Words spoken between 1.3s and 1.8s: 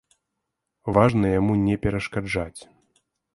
яму не